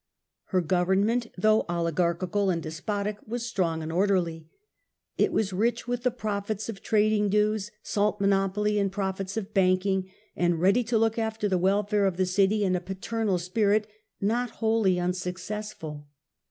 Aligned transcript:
Her 0.45 0.61
government, 0.61 1.27
though 1.37 1.61
oligarchical 1.69 2.49
and 2.49 2.59
despotic, 2.59 3.17
was 3.27 3.45
strong 3.45 3.83
and 3.83 3.91
orderly. 3.91 4.47
It 5.19 5.31
was 5.31 5.53
rich 5.53 5.87
with 5.87 6.01
the 6.01 6.09
profits 6.09 6.67
of 6.69 6.81
trading 6.81 7.29
dues, 7.29 7.69
salt 7.83 8.19
monopoly 8.19 8.79
and 8.79 8.91
profits 8.91 9.37
of 9.37 9.53
banking, 9.53 10.09
and 10.35 10.59
ready 10.59 10.83
to 10.85 10.97
look 10.97 11.19
after 11.19 11.47
the 11.47 11.59
welfare 11.59 12.07
of 12.07 12.17
the 12.17 12.25
city 12.25 12.63
in 12.63 12.75
a 12.75 12.81
paternal 12.81 13.37
spirit 13.37 13.85
not 14.19 14.49
wholly 14.49 14.99
unsuccessful. 14.99 16.07